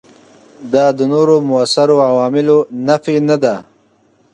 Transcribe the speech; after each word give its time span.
دا 0.73 0.85
د 0.97 0.99
نورو 1.13 1.35
موثرو 1.49 1.97
عواملونو 2.09 2.57
نفي 2.87 3.15
نه 3.29 3.37
ده. 3.43 3.55